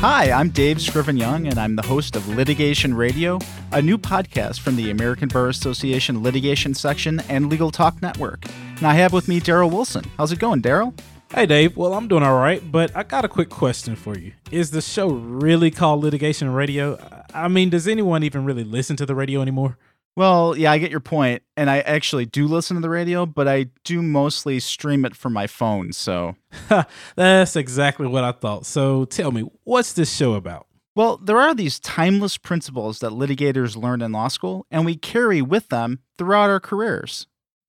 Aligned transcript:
Hi, 0.00 0.30
I'm 0.30 0.48
Dave 0.48 0.80
Scriven 0.80 1.18
Young, 1.18 1.46
and 1.46 1.58
I'm 1.58 1.76
the 1.76 1.82
host 1.82 2.16
of 2.16 2.26
Litigation 2.26 2.94
Radio, 2.94 3.38
a 3.70 3.82
new 3.82 3.98
podcast 3.98 4.60
from 4.60 4.76
the 4.76 4.90
American 4.90 5.28
Bar 5.28 5.48
Association 5.48 6.22
Litigation 6.22 6.72
Section 6.72 7.20
and 7.28 7.50
Legal 7.50 7.70
Talk 7.70 8.00
Network. 8.00 8.46
And 8.78 8.86
I 8.86 8.94
have 8.94 9.12
with 9.12 9.28
me 9.28 9.40
Darryl 9.40 9.70
Wilson. 9.70 10.06
How's 10.16 10.32
it 10.32 10.38
going, 10.38 10.62
Darryl? 10.62 10.98
Hey, 11.34 11.44
Dave. 11.44 11.76
Well, 11.76 11.92
I'm 11.92 12.08
doing 12.08 12.22
all 12.22 12.38
right, 12.38 12.62
but 12.72 12.96
I 12.96 13.02
got 13.02 13.26
a 13.26 13.28
quick 13.28 13.50
question 13.50 13.94
for 13.94 14.16
you. 14.16 14.32
Is 14.50 14.70
the 14.70 14.80
show 14.80 15.10
really 15.10 15.70
called 15.70 16.02
Litigation 16.02 16.50
Radio? 16.50 16.98
I 17.34 17.48
mean, 17.48 17.68
does 17.68 17.86
anyone 17.86 18.22
even 18.22 18.46
really 18.46 18.64
listen 18.64 18.96
to 18.96 19.04
the 19.04 19.14
radio 19.14 19.42
anymore? 19.42 19.76
Well, 20.20 20.54
yeah, 20.54 20.70
I 20.70 20.76
get 20.76 20.90
your 20.90 21.00
point, 21.00 21.42
and 21.56 21.70
I 21.70 21.80
actually 21.80 22.26
do 22.26 22.46
listen 22.46 22.74
to 22.74 22.82
the 22.82 22.90
radio, 22.90 23.24
but 23.24 23.48
I 23.48 23.68
do 23.84 24.02
mostly 24.02 24.60
stream 24.60 25.06
it 25.06 25.16
from 25.16 25.32
my 25.32 25.46
phone, 25.46 25.94
so. 25.94 26.36
That's 27.16 27.56
exactly 27.56 28.06
what 28.06 28.22
I 28.22 28.32
thought. 28.32 28.66
So 28.66 29.06
tell 29.06 29.32
me, 29.32 29.48
what's 29.64 29.94
this 29.94 30.14
show 30.14 30.34
about? 30.34 30.66
Well, 30.94 31.16
there 31.16 31.40
are 31.40 31.54
these 31.54 31.80
timeless 31.80 32.36
principles 32.36 32.98
that 32.98 33.12
litigators 33.12 33.82
learn 33.82 34.02
in 34.02 34.12
law 34.12 34.28
school, 34.28 34.66
and 34.70 34.84
we 34.84 34.94
carry 34.94 35.40
with 35.40 35.70
them 35.70 36.00
throughout 36.18 36.50
our 36.50 36.60
careers. 36.60 37.26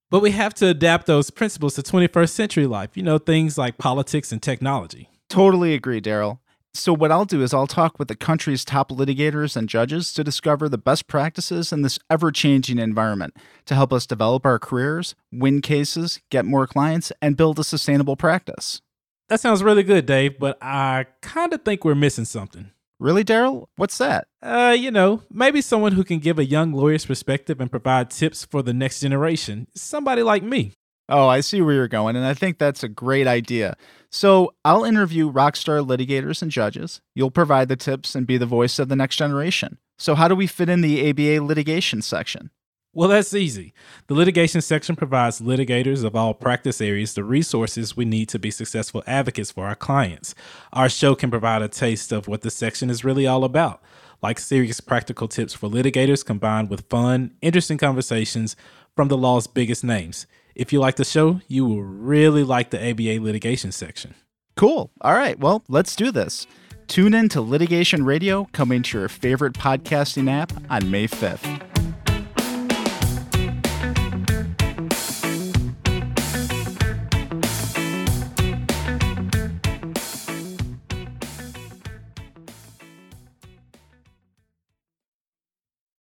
But 0.09 0.19
we 0.19 0.31
have 0.31 0.53
to 0.55 0.67
adapt 0.67 1.05
those 1.05 1.29
principles 1.29 1.75
to 1.75 1.81
21st 1.83 2.31
century 2.31 2.67
life, 2.67 2.97
you 2.97 3.03
know, 3.03 3.17
things 3.17 3.57
like 3.57 3.77
politics 3.77 4.33
and 4.33 4.41
technology. 4.41 5.09
Totally 5.29 5.73
agree, 5.73 6.01
Darryl. 6.01 6.39
So, 6.73 6.93
what 6.93 7.11
I'll 7.11 7.25
do 7.25 7.41
is 7.41 7.53
I'll 7.53 7.67
talk 7.67 7.99
with 7.99 8.07
the 8.07 8.15
country's 8.15 8.63
top 8.63 8.91
litigators 8.91 9.57
and 9.57 9.67
judges 9.67 10.13
to 10.13 10.23
discover 10.23 10.69
the 10.69 10.77
best 10.77 11.05
practices 11.07 11.73
in 11.73 11.81
this 11.81 11.99
ever 12.09 12.31
changing 12.31 12.79
environment 12.79 13.35
to 13.65 13.75
help 13.75 13.91
us 13.91 14.05
develop 14.05 14.45
our 14.45 14.57
careers, 14.57 15.13
win 15.33 15.61
cases, 15.61 16.21
get 16.29 16.45
more 16.45 16.67
clients, 16.67 17.11
and 17.21 17.35
build 17.35 17.59
a 17.59 17.65
sustainable 17.65 18.15
practice. 18.15 18.81
That 19.27 19.41
sounds 19.41 19.63
really 19.63 19.83
good, 19.83 20.05
Dave, 20.05 20.39
but 20.39 20.57
I 20.61 21.07
kind 21.21 21.51
of 21.53 21.63
think 21.63 21.83
we're 21.83 21.93
missing 21.95 22.25
something. 22.25 22.71
Really, 22.99 23.23
Darryl? 23.23 23.67
What's 23.75 23.97
that? 23.97 24.27
Uh, 24.41 24.75
you 24.77 24.91
know, 24.91 25.23
maybe 25.29 25.61
someone 25.61 25.93
who 25.93 26.03
can 26.03 26.19
give 26.19 26.39
a 26.39 26.45
young 26.45 26.71
lawyer's 26.71 27.05
perspective 27.05 27.59
and 27.59 27.69
provide 27.69 28.11
tips 28.11 28.45
for 28.45 28.61
the 28.61 28.73
next 28.73 29.01
generation. 29.01 29.67
Somebody 29.75 30.21
like 30.23 30.43
me. 30.43 30.73
Oh, 31.09 31.27
I 31.27 31.41
see 31.41 31.61
where 31.61 31.73
you're 31.73 31.87
going, 31.89 32.15
and 32.15 32.25
I 32.25 32.33
think 32.33 32.57
that's 32.57 32.83
a 32.83 32.87
great 32.87 33.27
idea. 33.27 33.75
So 34.11 34.53
I'll 34.65 34.83
interview 34.83 35.31
rockstar 35.31 35.85
litigators 35.85 36.41
and 36.41 36.51
judges. 36.51 36.99
You'll 37.15 37.31
provide 37.31 37.69
the 37.69 37.77
tips 37.77 38.13
and 38.13 38.27
be 38.27 38.37
the 38.37 38.45
voice 38.45 38.77
of 38.77 38.89
the 38.89 38.95
next 38.95 39.15
generation. 39.15 39.77
So, 39.97 40.15
how 40.15 40.27
do 40.27 40.35
we 40.35 40.47
fit 40.47 40.67
in 40.67 40.81
the 40.81 41.09
ABA 41.09 41.45
litigation 41.45 42.01
section? 42.01 42.49
Well, 42.93 43.07
that's 43.07 43.33
easy. 43.33 43.73
The 44.07 44.13
litigation 44.13 44.59
section 44.59 44.97
provides 44.97 45.39
litigators 45.39 46.03
of 46.03 46.13
all 46.13 46.33
practice 46.33 46.81
areas 46.81 47.13
the 47.13 47.23
resources 47.23 47.95
we 47.95 48.03
need 48.03 48.27
to 48.29 48.39
be 48.39 48.51
successful 48.51 49.01
advocates 49.07 49.49
for 49.49 49.65
our 49.65 49.75
clients. 49.75 50.35
Our 50.73 50.89
show 50.89 51.15
can 51.15 51.31
provide 51.31 51.61
a 51.61 51.69
taste 51.69 52.11
of 52.11 52.27
what 52.27 52.41
the 52.41 52.51
section 52.51 52.89
is 52.89 53.05
really 53.05 53.25
all 53.25 53.45
about, 53.45 53.81
like 54.21 54.39
serious 54.39 54.81
practical 54.81 55.29
tips 55.29 55.53
for 55.53 55.69
litigators 55.69 56.25
combined 56.25 56.69
with 56.69 56.89
fun, 56.89 57.33
interesting 57.41 57.77
conversations 57.77 58.57
from 58.93 59.07
the 59.07 59.17
law's 59.17 59.47
biggest 59.47 59.85
names. 59.85 60.27
If 60.55 60.73
you 60.73 60.79
like 60.79 60.95
the 60.95 61.05
show, 61.05 61.41
you 61.47 61.65
will 61.65 61.83
really 61.83 62.43
like 62.43 62.69
the 62.71 62.91
ABA 62.91 63.23
litigation 63.23 63.71
section. 63.71 64.15
Cool. 64.55 64.91
All 65.01 65.13
right. 65.13 65.39
Well, 65.39 65.63
let's 65.67 65.95
do 65.95 66.11
this. 66.11 66.45
Tune 66.87 67.13
in 67.13 67.29
to 67.29 67.41
Litigation 67.41 68.03
Radio 68.03 68.49
coming 68.51 68.83
to 68.83 68.99
your 68.99 69.09
favorite 69.09 69.53
podcasting 69.53 70.29
app 70.29 70.51
on 70.69 70.91
May 70.91 71.07
5th. 71.07 71.70